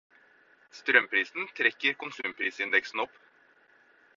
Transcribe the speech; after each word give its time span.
Strømprisen 0.77 1.45
trekker 1.59 1.99
konsumprisindeksen 2.05 3.05
opp. 3.05 3.21